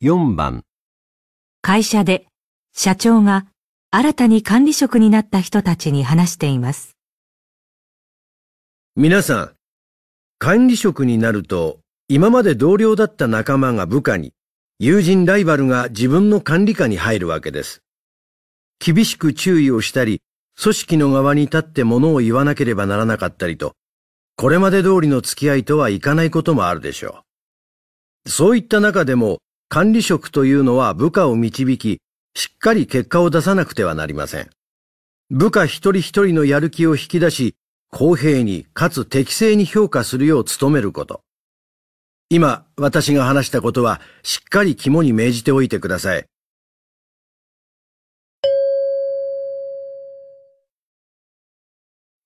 [0.00, 0.62] 4番
[1.60, 2.28] 会社で
[2.72, 3.46] 社長が
[3.90, 7.01] 新たに管理職になった人たちに話しています。
[8.94, 9.52] 皆さん、
[10.38, 14.34] 管理職になると、今まで同僚だった仲間が部下に、
[14.78, 17.80] 友人ライバルが自分の管理下に入るわけです。
[18.78, 20.20] 厳しく注意をしたり、
[20.60, 23.72] 組織の側に立って物を言わなければならなかったりと、
[24.36, 27.24] これまで通りの付き合いとはいかないこともあるでしょ
[28.26, 28.28] う。
[28.28, 29.38] そういった中でも、
[29.70, 32.02] 管理職というのは部下を導き、
[32.36, 34.50] しっかり結果を出さなくてはなりません。
[35.30, 37.54] 部下一人一人のやる気を引き出し、
[37.94, 41.20] 公平にかつ適正に評価するよう努めること。
[42.30, 46.24] 今、私が話したことは、しっかり肝に銘じておいてください。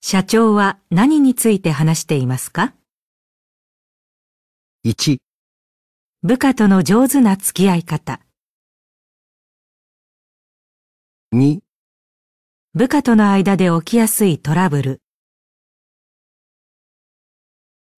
[0.01, 2.73] 社長は何について話していますか
[4.85, 5.19] ？1、
[6.23, 8.21] 部下との上手な付き合い方。
[11.35, 11.59] 2、
[12.75, 15.01] 部下との間で起きやすいトラブル。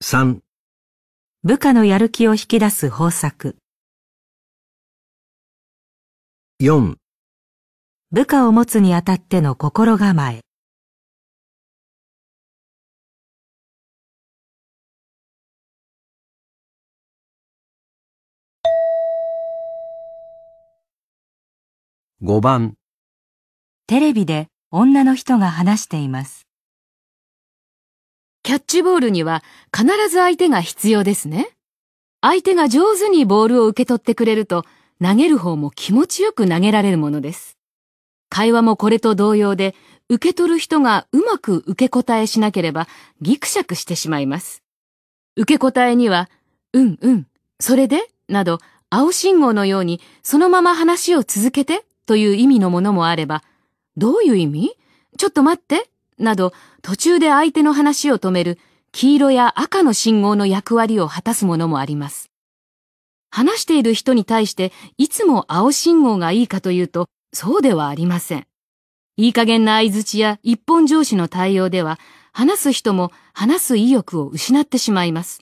[0.01, 0.43] 3、
[1.43, 3.57] 部下のやる気を引き出す方策。
[6.61, 6.95] 4、
[8.13, 10.43] 部下を持つにあたっての心構え。
[22.23, 22.75] 5番、
[23.89, 26.48] テレビで女の人が話しています。
[28.49, 29.45] キャッチボールには
[29.77, 31.51] 必ず相手が必要ですね。
[32.23, 34.65] 相手が上手にボールを受け取ってくれると
[35.05, 37.59] 投げる方も気持ちよく投げられるものです。
[38.31, 39.75] 会話もこれと同様で
[40.09, 42.89] 受け取る人がうまく受け答えしなければ
[43.21, 44.63] ギクシャクしてしまいます。
[45.37, 46.31] 受け答えには、
[46.73, 47.27] うんうん、
[47.61, 48.09] それで？
[48.31, 51.85] など青信号のようにそのまま話を続けて？
[52.07, 53.45] という意味のものもあれば、
[53.99, 54.71] どういう意味？
[55.19, 56.53] ちょっと待ってなど
[56.83, 58.59] 途中で相手の話を止める
[58.93, 62.31] 黄色や赤の信号の役割を果たすものもあります。
[63.31, 68.47] 話している人に対していつも青信号がいいかというとそうではありません。
[69.17, 71.99] いい加減な相槌や一本上司の対応では
[72.33, 75.41] 話す人も話す意欲を失ってしまいます。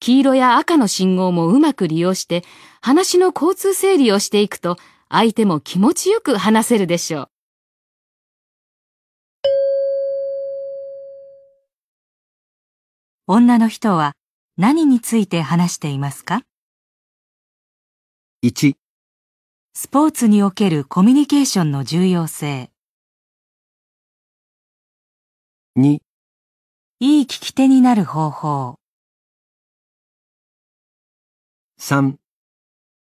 [0.00, 2.44] 黄色や赤の信号もうまく利用して
[2.80, 4.76] 話の交通整理をしていくと
[5.08, 7.31] 相手も気持ちよく話せるでしょう。
[13.34, 14.12] 女の人は
[14.58, 16.42] 何について話していますか
[18.44, 18.74] ？1、
[19.72, 22.70] スポーツにおけるコミュニケーションの重要性。
[25.78, 26.00] 2、
[27.00, 28.74] いい聞き手になる方法。
[31.80, 32.16] 3、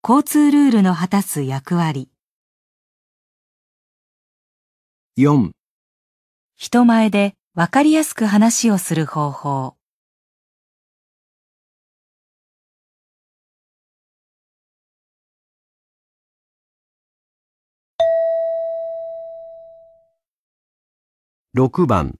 [0.02, 2.08] 交通ルールの果たす役割。
[5.18, 5.50] 4、
[6.56, 9.76] 人前でわかりやすく話をする方法。
[21.56, 22.16] 6番、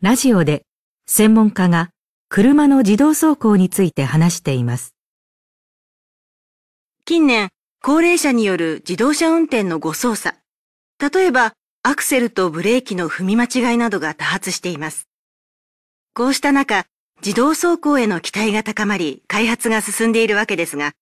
[0.00, 0.62] ラジオで
[1.08, 1.90] 専門家が
[2.28, 4.94] 車の自動走行について話しています。
[7.04, 7.48] 近年、
[7.82, 10.38] 高齢者による自動車運転の誤操作。
[11.00, 15.08] 例えば、アクセルとブレーキの踏み間違いなどが多発しています。
[16.14, 16.86] こうした中、
[17.26, 20.92] 自動走行への期待が高まり、開発が進んでいるわけですが、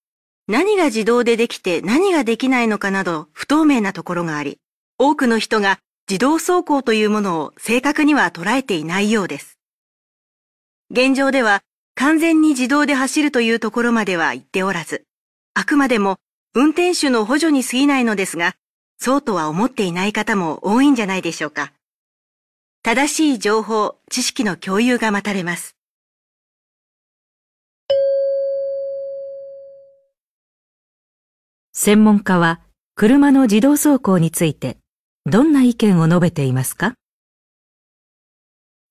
[0.47, 4.57] 何が自動でできて何ができないのかなど不透明なところがあり、
[4.97, 5.77] 多くの人が
[6.09, 9.59] 自動走行というものを正確には捉えていないようです。
[10.89, 11.61] 現状では
[11.93, 15.03] 完全に自動で走るというところまでは言っておらず、
[15.53, 16.17] あくまでも
[16.55, 18.55] 運転手の補助に過ぎないのですが、
[18.97, 21.73] そうとは思っていない方も多いんじゃないでしょうか。
[22.81, 25.75] 正しい情報、知識の共有が待たれます。
[31.71, 32.61] 専門家は
[32.95, 34.78] 車の自動走行について
[35.29, 36.95] どんな意見を述べていますか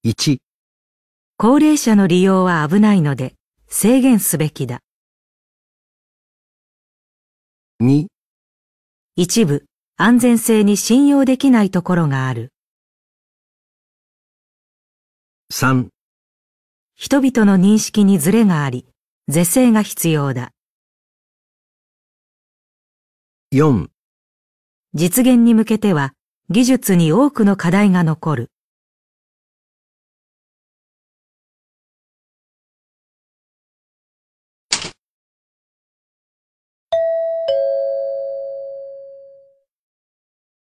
[0.05, 0.39] ？1、
[1.37, 3.35] 高齢者の利用は危ないので
[3.67, 4.79] 制限すべきだ。
[7.83, 8.07] 2、
[9.17, 9.65] 一部
[9.97, 12.53] 安全性に信用できないところがある。
[15.53, 15.89] 3、
[16.95, 18.87] 人々の認識にズレがあり、
[19.27, 20.53] 是正が必要だ。
[23.53, 23.89] 4
[24.95, 26.13] 実現に向けては
[26.51, 28.51] 技術に多くの課題が残る。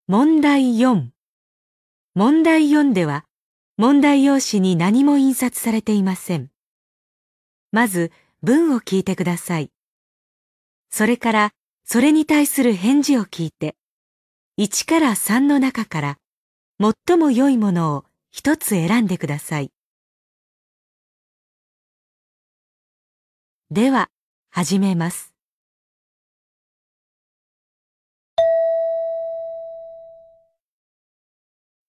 [0.05, 1.11] 問題4。
[2.13, 3.23] 問題4では、
[3.77, 6.49] 問題用紙に何も印刷されていません。
[7.71, 8.11] まず、
[8.43, 9.71] 文を聞いてください。
[10.89, 11.51] それから、
[11.85, 13.77] それに対する返事を聞いて、
[14.59, 16.17] 1から3の中から、
[16.81, 19.71] 最も良いものを一つ選んでください。
[23.71, 24.09] では、
[24.49, 25.33] 始めます。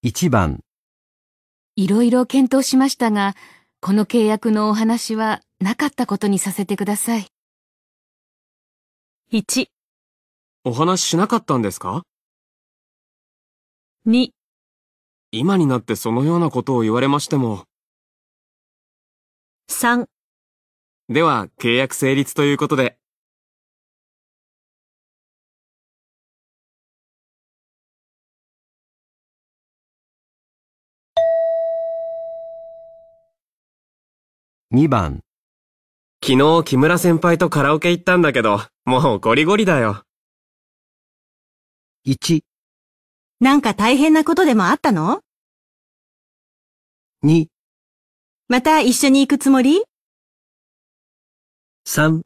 [0.05, 0.61] 1番、
[1.75, 3.35] いろいろ検討しましたが、
[3.81, 7.27] この契約のお話はなかったことにさせてください。
[9.33, 9.67] 1、
[10.63, 12.05] お話しなかったんですか？
[14.07, 14.33] 2、
[15.31, 17.67] 今になってそのようなことを言われましても。
[19.69, 20.07] 3
[21.11, 22.97] では、契約成立ということで。
[34.73, 35.23] 2番、
[36.25, 40.05] 昨日木村先輩とカラオケ行ったんだけど、もうゴリゴリだよ。
[42.07, 42.41] 1、
[43.41, 45.23] なんか大変なことでもあったの
[47.25, 47.47] ？2、
[48.49, 49.83] また一緒に行くつもり
[51.89, 52.21] ？3、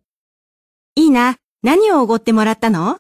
[0.97, 1.37] いいな。
[1.63, 2.99] 何をおごってもらったの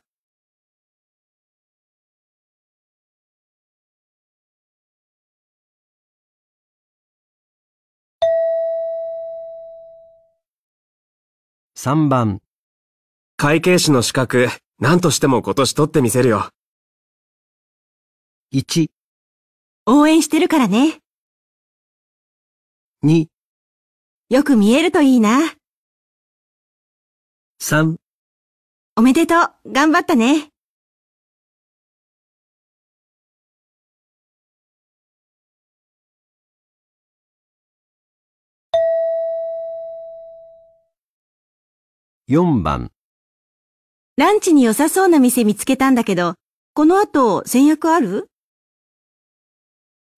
[11.76, 12.40] ？3番、
[13.36, 14.48] 会計士の資格、
[14.78, 16.48] 何としても今年取ってみせるよ。
[18.54, 18.88] 1、
[19.86, 21.00] 応援してるからね。
[23.04, 23.26] 2、
[24.30, 25.56] よく見えるといいな。
[27.60, 27.96] 3
[28.94, 29.72] おめでとう。
[29.72, 30.50] 頑張ったね。
[42.28, 42.92] 4番、
[44.16, 46.34] ランチに良さそうな店見つけたんだけど、
[46.74, 48.30] この後先約ある？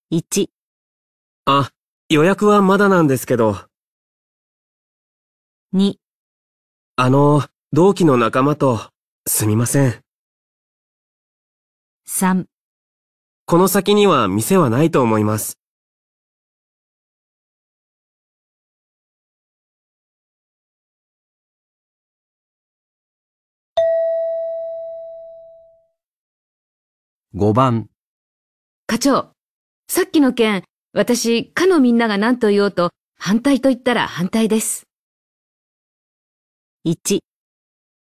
[0.08, 0.50] 1、
[1.46, 1.72] あ、
[2.08, 3.56] 予約はまだなんですけど、
[5.72, 5.96] 2、
[6.94, 7.42] あの、
[7.72, 8.92] 同期の仲間と、
[9.26, 10.00] すみません。
[12.06, 12.44] 3
[13.46, 15.58] この先には店はないと思います。
[27.34, 27.90] 5番、
[28.86, 29.35] 課長、
[29.88, 34.88] さっきの件、私、課のみんなが何と言おうと、反対と言ったら反対です。
[36.84, 37.20] 1、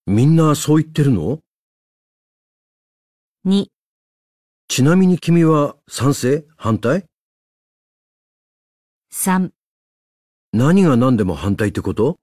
[0.06, 1.38] みんなそう言ってるの
[3.46, 3.66] ？2、
[4.68, 6.44] ちなみに君は賛成？
[6.56, 7.06] 反対
[9.10, 9.50] ？3
[10.52, 12.18] 何が何でも反対ってこと？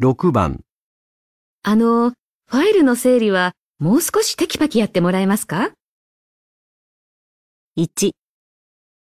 [0.00, 0.60] 6番、
[1.64, 5.72] あの、ファイルの整理は、もう少しテキパキやってもらえますか
[7.76, 8.12] ？1、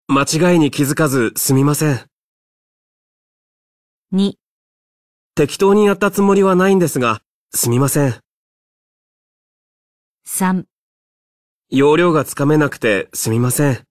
[0.08, 2.00] 間違いに気づかずすみません。
[4.14, 4.36] 2、
[5.36, 7.20] 適当にやったつもりはないんですが、
[7.54, 8.16] すみません。
[10.26, 10.64] 3
[11.72, 13.85] 容量がつかめなくてすみません。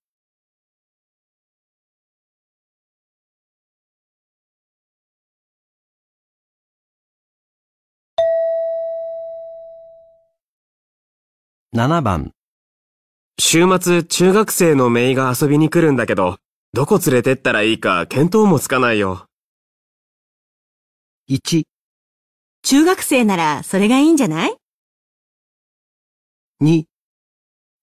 [11.77, 12.31] 7番、
[13.37, 16.39] 週末中学生のメイが遊びに来るんだけど、
[16.73, 19.27] どこ連れてったらいいか見当もつかないよ。
[21.29, 21.65] 1、
[22.63, 24.57] 中学生ならそれがいいんじゃない
[26.63, 26.85] ？2、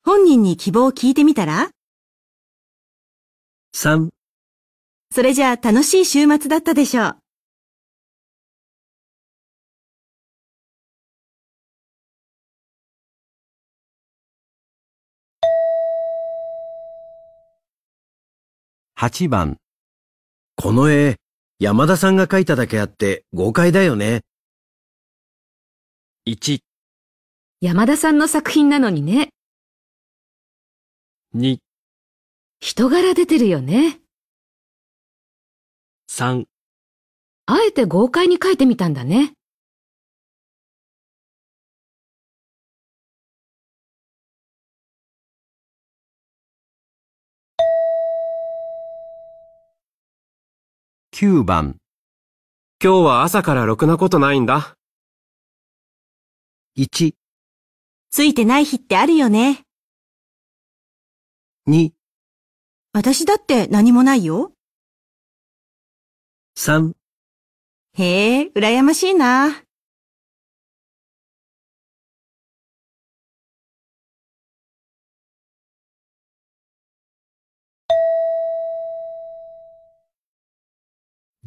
[0.06, 1.70] 本人に希望を聞いてみたら
[3.76, 4.12] ？3
[5.14, 7.21] それじゃあ楽しい週末だったでしょう。
[19.02, 19.58] 8番。
[20.56, 21.16] この絵、
[21.58, 24.22] 山田さんが描いただけあって豪快だよね。
[26.28, 26.60] 1、
[27.62, 29.30] 山田さんの作品なのにね、
[31.36, 31.58] 2、
[32.60, 33.98] 人柄出てるよね。
[36.08, 36.46] 3
[37.48, 39.34] あえて豪快に書いてみたんだね。
[51.22, 51.78] 9番、
[52.84, 54.76] 今日は朝からろくなことないんだ。
[56.76, 57.14] 1、
[58.10, 59.62] ついてない日ってあるよね。
[61.68, 61.92] 2、
[62.94, 64.54] 私だって何もないよ。
[66.58, 66.94] 3、
[68.00, 69.62] へえ、羨ましいな。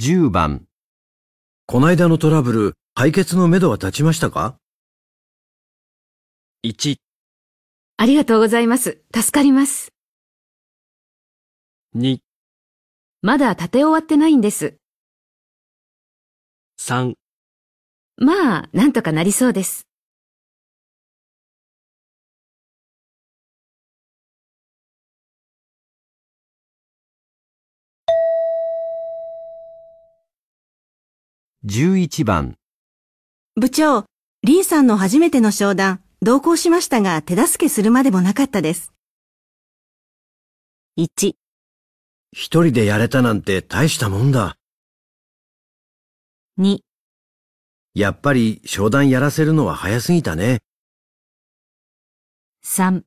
[0.05, 0.66] 10番。
[1.64, 4.59] こないだのトラブル、解決のめどは立ちましたか
[6.62, 6.96] ？1、
[7.96, 9.00] ありがとうございます。
[9.14, 9.94] 助かります。
[11.96, 12.18] 2、
[13.22, 14.76] まだ立て終わってないんです。
[16.78, 17.14] 3、
[18.18, 19.86] まあ、なんとかなりそうです。
[31.66, 32.58] 11番。
[33.58, 34.04] 部長、
[34.42, 38.92] リーさんの初めての商談、同行しましたが手助けするまでもなかったです。
[40.98, 41.36] 1、一
[42.32, 44.58] 人でやれたなんて大したもんだ。
[46.58, 46.80] 2、
[47.94, 50.60] やっぱり商談やらせるのは早すぎたね。
[52.62, 53.04] 3、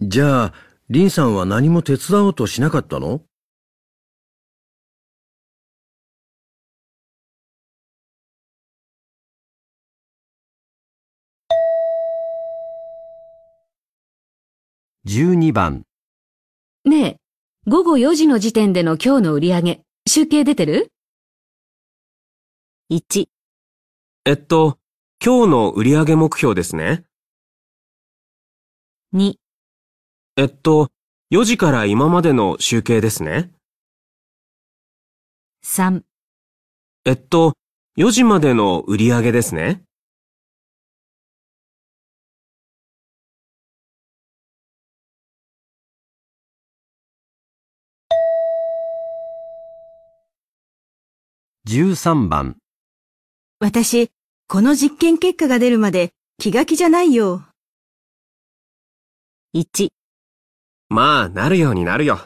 [0.00, 0.54] じゃあ、
[0.90, 3.22] リンさんは何も手伝おうとしなかったの？
[15.08, 15.84] 12番。
[16.84, 17.16] ねえ、
[17.66, 20.92] 午後4時の時点での今日の売り上げ、集計出てる
[22.92, 23.24] ?1、
[24.26, 24.76] えっと、
[25.24, 27.04] 今日の売上目標ですね。
[29.14, 29.36] 2、
[30.36, 30.90] えっと、
[31.32, 33.50] 4時から今までの集計ですね。
[35.64, 36.02] 3、
[37.06, 37.54] えっと、
[37.96, 39.87] 4時までの売上ですね。
[51.68, 52.56] 13番。
[53.60, 54.10] 私、
[54.46, 57.44] この実験結果が出るまで気が気じゃないよ。
[59.54, 59.90] 1、
[60.88, 62.20] まあ、なるようになるよ。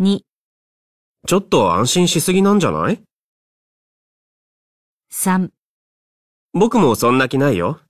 [0.00, 0.22] 2、
[1.28, 3.00] ちょっと安心しすぎなんじゃない
[5.12, 5.50] ？3、
[6.52, 7.80] 僕もそんな気ないよ。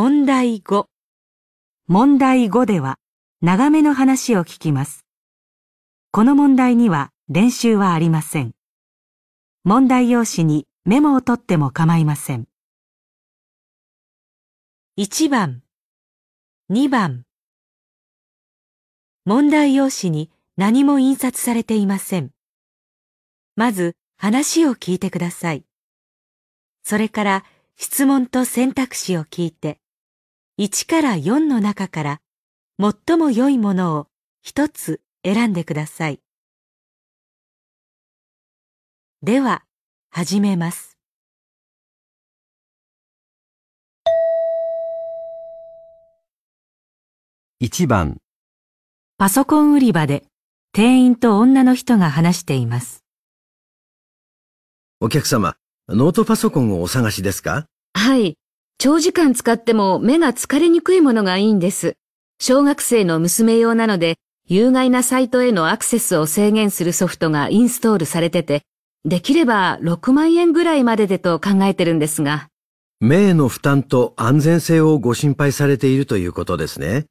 [0.00, 0.86] 問題5。
[1.88, 3.00] 問題5では、
[3.40, 5.04] 長めの話を聞きます。
[6.12, 8.54] この問題には練習はありません。
[9.64, 12.46] 問題用紙にメモを取っても構いません。
[14.98, 15.64] 1番、
[16.70, 17.24] 2番。
[19.24, 22.30] 問題用紙に何も印刷されていません。
[23.56, 25.64] まず話を聞いてください。
[26.84, 27.44] それから
[27.76, 29.80] 質問と選択肢を聞いて、
[30.60, 32.20] 1から4の中から
[32.80, 34.08] 最も良いものを
[34.42, 36.20] 一つ選んでください。
[39.22, 39.62] では、
[40.10, 40.98] 始めます。
[47.62, 48.20] 1番。
[49.16, 50.24] パソコン売り場で
[50.72, 53.04] 店員と女の人が話しています。
[54.98, 55.54] お客様、
[55.88, 57.68] ノートパソコンをお探しですか？
[57.94, 58.36] はい。
[58.80, 61.96] 長時間使っても目が疲れにくいものがいいんです。
[62.38, 68.62] 小学生の娘用なので、有害なサイトへのアクセスを制限するソフトがインストールされてて、
[69.04, 72.46] できれば6万円ぐらいまででと考えてるんですが。
[73.00, 77.06] 目への負担と安全性をご心配されているということですね。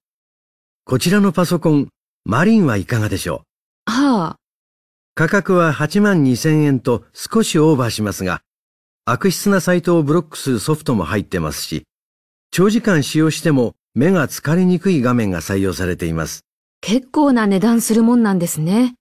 [0.85, 1.89] こちらのパソコン、
[2.23, 3.43] マリンはいかがでしょ
[3.89, 3.91] う？
[3.91, 4.35] はあ、
[5.15, 8.41] 価格は8万2千円と少しオーバーしますが、
[9.09, 11.83] 悪質なサイトをブロックするソフトも入ってますし、
[12.51, 16.41] 長時間使用しても目が疲れにくい画面が採用されています。
[16.81, 18.95] 結構な値段するもんなんですね。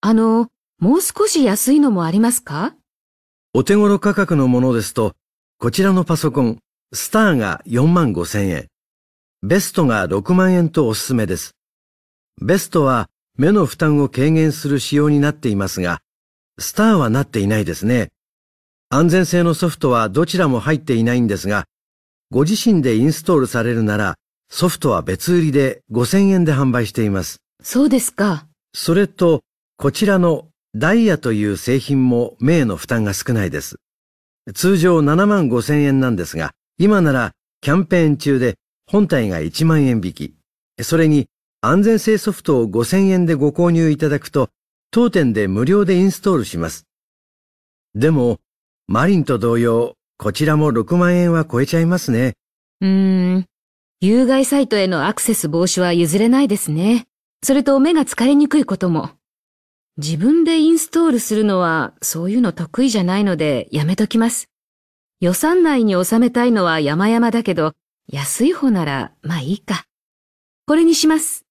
[0.00, 0.46] あの、
[0.78, 2.76] もう少し安いのもありますか？
[3.52, 5.16] お手頃価格のものですと、
[5.58, 6.58] こちらのパソコン、
[6.94, 8.68] スターが4万5千円、
[9.42, 11.56] ベストが6万円とおすすめです。
[12.40, 16.00] ベストは目の負担を軽減する仕様になっていますが、
[16.60, 18.10] スターはなっていないですね。
[18.94, 21.64] 安全性のソフトはどちらも入っていないんですが、
[22.30, 24.16] ご自身でインストールされるなら、
[24.50, 27.38] ソフトは別売りで5000円で販売しています。
[27.62, 28.46] そうですか。
[28.74, 29.40] それと、
[29.78, 33.76] こちらのダイヤという製品も目への負担が少ないです。
[34.52, 37.32] 通常7万5千円なんですが、今なら
[37.62, 40.34] キャンペーン中で本体が1万円引き。
[40.82, 41.28] それに
[41.62, 44.50] 安全性ソフトを5千円でご購入いただくと、
[44.90, 46.84] 当店で無料でインストールします。
[47.94, 48.38] でも、
[48.88, 52.34] マリンと同様、こちらも6万円は超えちゃいますね。
[52.80, 53.46] うーん。
[54.00, 57.06] 有害サイトへのアクセス防止は譲れないですね。
[57.44, 59.10] それと目が疲れにくいことも。
[59.96, 64.48] 自分でインストールするのはそういうの得意じゃないのでやめときます。
[65.20, 67.74] 予算内に収めたいのは山々だけど、
[68.08, 69.84] 安い方ならまあいいか。
[70.66, 71.44] これにします。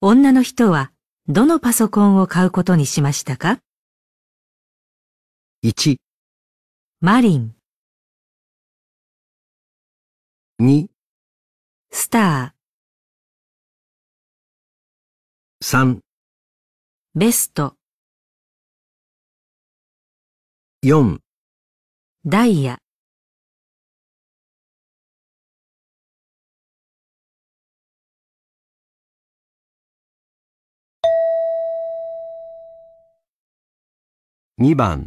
[0.00, 0.92] 女の人は
[1.30, 3.60] どのパソコンを買うことにしましたか
[5.62, 5.98] ?1、
[7.02, 7.54] マリン、
[10.58, 10.86] 2、
[11.90, 12.54] スタ
[15.62, 15.98] 3、ー、
[17.14, 17.74] ベスト、
[20.82, 21.18] 4、
[22.24, 22.78] ダイヤ、
[34.60, 35.06] 2番、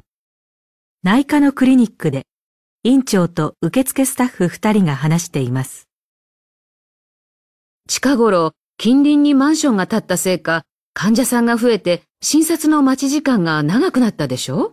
[1.04, 2.26] 内科のクリニックで
[2.84, 5.90] 院長と受付スタッフ2人が話しています。
[7.86, 14.72] 近頃、近隣にマンションが建ったせいか、患者さんが増えて診察の待ち時間が長くなったでしょ？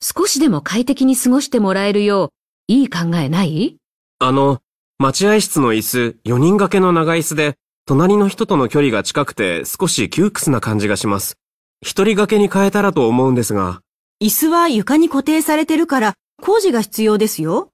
[0.00, 2.26] 少しでも快適に過ごしてもらえるよ
[2.68, 3.76] う、いい考えない？
[4.20, 4.60] あの、
[4.98, 11.40] 待合室の椅子、4人掛けの長椅子で、隣の人との距離が近くて少し窮屈な感じがします。
[11.80, 13.82] 一人掛けに変えたらと思うんですが。
[14.18, 17.68] 椅子は床に固定されてるから工事が必要ですよ。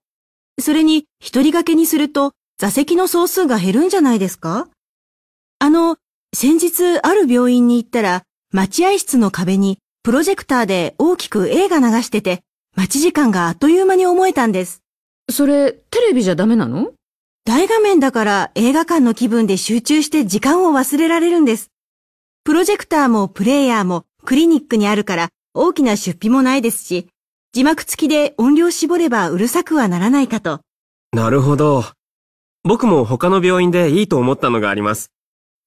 [0.60, 4.66] それに一人掛けにすると座席の総数が減るんじゃないですか？
[5.60, 5.98] あの、
[6.34, 12.42] 先日ある病院に行ったら待合室の壁にプロジェクターで大きく映画流してて
[12.76, 14.82] 待ち時間があっという間に思えたんです。
[15.30, 16.92] それ、テレビじゃダメなの？
[17.44, 21.70] 大画面だから映画館の気分で集中して時間を忘れられるんです。
[22.42, 27.08] プロジェクターもプレイヤーもクリニックにあるから大きな出費もないですし、
[27.52, 30.60] 字幕付きで音量絞ればうるさくはならないかと。
[31.12, 31.84] なるほど。
[32.64, 35.10] 僕も他の病院でいいと思ったのがあります。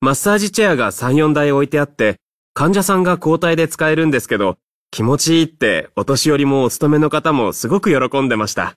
[0.02, 2.18] マッサージチェアが3、4台置いてあって、
[2.54, 4.58] 患者さんが交代で使えるんですけど、
[4.92, 8.76] 気持ちいいってお年寄りもお勤めの方もすごく喜んでました。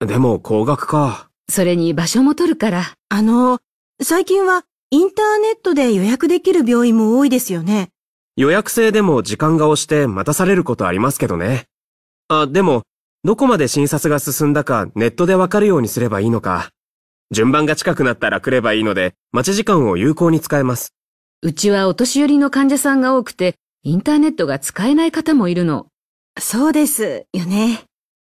[0.00, 1.28] でも高額か。
[1.50, 2.94] それに場所も取るから。
[3.10, 3.60] あの、
[4.02, 7.90] 最近はインターネットで予約できる病院も多いですよね。
[8.40, 11.66] 予約制でも時間が押して待たされることありますけどね。
[12.28, 12.84] あ、でも、
[13.22, 16.70] どこまで診察が進んだかネットでわかるようにすればいいのか。
[17.30, 20.94] 順番が近くなったら来ればいいので、待ち時間を有効に使えます。
[21.42, 25.88] うちはお年寄りの患者さんが多くて、インターネットが使えない方もいるの。
[26.38, 27.84] そうですよね。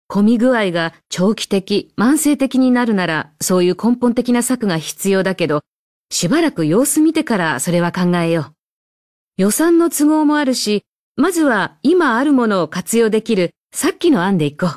[0.07, 5.63] 混み具合が長期的、慢性的になるなら、そういう根本的な策が必要だけど、
[6.13, 8.56] しばらく様子見てからそれは考えよう。
[9.39, 14.77] 予算の都合もあるし、まずは今あるものを活用できるさっきの案でいこう。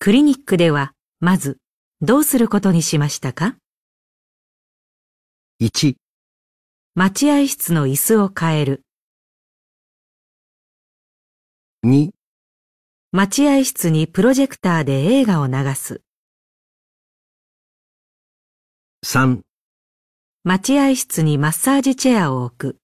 [0.00, 1.58] クリニックでは、まず、
[2.00, 3.56] どうすることにしましたか
[5.60, 5.94] ？1、
[6.96, 8.82] 待合室の椅子を変える。
[11.84, 12.10] 2、
[13.12, 16.02] 待合室にプロジェクターで映画を流す。
[19.06, 19.42] 3、
[20.42, 22.78] 待合室にマッサージチェアを置く。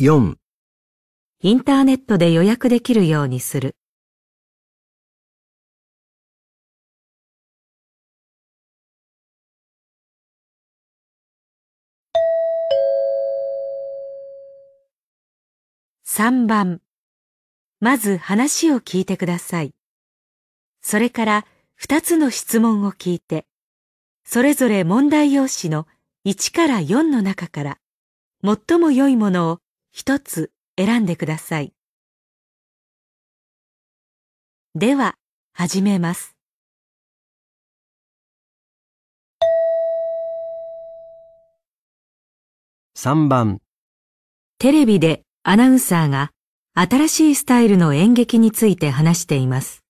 [0.00, 0.36] 4、
[1.40, 3.76] インターネットで予約できるようにする。
[16.06, 16.80] 3番。
[17.80, 19.74] まず話を聞いてください。
[20.82, 21.46] それから
[21.80, 23.46] 2つの質問を聞いて、
[24.24, 25.86] それぞれ問題用紙の
[26.26, 27.78] 1から4の中から
[28.42, 29.58] 最も良いものを
[29.92, 31.72] 一つ選んでください。
[34.74, 35.14] では、
[35.52, 36.36] 始めます。
[42.96, 43.60] 3番、
[44.58, 46.32] テレビでアナウンサーが
[46.74, 49.84] 新しいスタイルの演劇について話しています。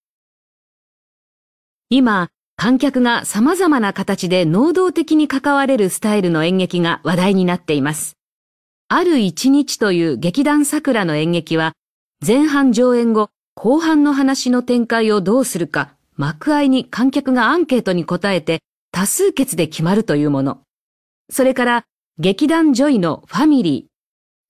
[1.91, 8.19] 今、観客が様々な形で能動的に関われるスタイルの演劇が話題になっています。
[8.89, 11.73] ある一日という劇団桜の演劇は、
[12.27, 18.61] 前半上演後、後半の話の展開をどうするか、幕間に観客がアンケートに答えて、
[18.93, 20.61] 多数決で決まるというもの。
[21.31, 21.85] それから
[22.19, 23.89] 劇団ジョイのファミリ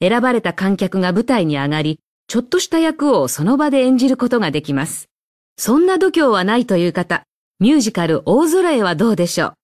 [0.01, 0.09] ー。
[0.09, 5.09] 選ばれた観客が舞台に上がり、ちょっとした役をその場で演じることができます。
[5.57, 7.25] そんな度胸はないという方、
[7.61, 9.55] ミュージカル大空へはどうでしょう。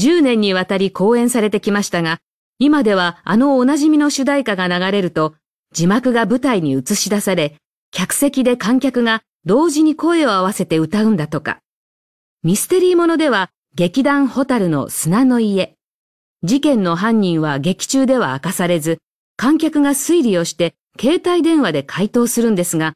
[0.00, 2.18] 10年にわたり公演されてきましたが、
[2.58, 5.34] 今ではあのおなじみの主題歌が流れると、
[5.72, 7.56] 字幕が舞台に映し出され、
[7.92, 11.60] 客席で観客が同時に声を合わせて歌うんだとか。
[12.42, 15.74] ミステリーものでは劇団ホタルの砂の家。
[16.42, 18.98] 事件の犯人は劇中では明かされず、
[19.36, 22.92] 観客が推理をして携帯電話で回答するんですが、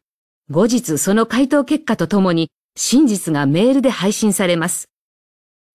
[0.51, 4.89] 後日その回答結果とともに真実がメールで配信されます。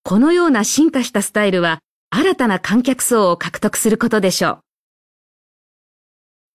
[0.03, 1.79] このような進化したスタイルは
[2.09, 4.59] 新たな観客層を獲得することでしょう。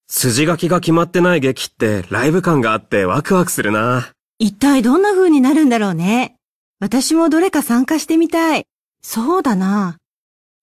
[0.06, 4.12] 筋書きが決まってない劇ってライブ感があってワクワクするな。
[4.38, 6.36] 一体どんな風になるんだろうね。
[6.80, 8.66] 私もどれか参加してみたい。
[9.02, 9.96] そうだな。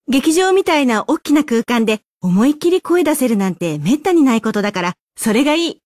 [0.08, 5.78] 劇場みたいな大きな空間で思いっきり声出せるなんて滅多にないことだから、それがいい。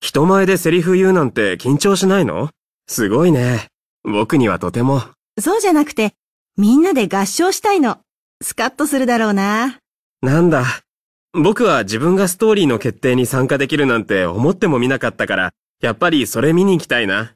[0.00, 2.50] 人前でセリフ言うなんて緊張しないの？
[2.86, 3.68] すごいね。
[4.02, 5.02] 僕にはとても。
[5.40, 6.14] そうじゃなくて、
[6.56, 7.98] みんなで合唱したいの。
[8.42, 9.78] スカッとするだろうな。
[10.22, 10.64] なんだ。
[11.32, 17.34] 僕は自分がストーリーの決定に参加できるなんて思ってもみなかったから、やっぱりそれ見に行きたいな。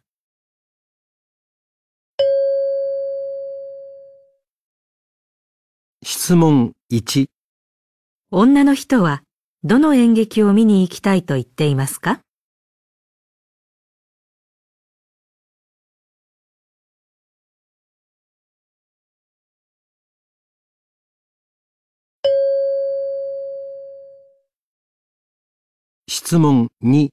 [6.05, 7.29] 質問1
[8.31, 9.23] 女の人は
[9.65, 12.21] どの演劇を見に行きたいと言っていますか？
[26.29, 27.09] 質問2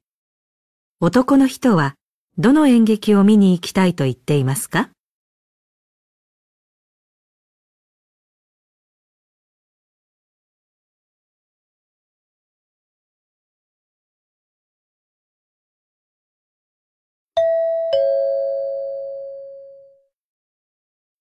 [1.00, 1.96] 男の人は
[2.38, 4.90] どの演劇を見に行きたいと言っていますか？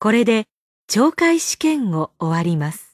[0.00, 0.46] これで
[0.90, 2.93] 懲戒試験を終わります。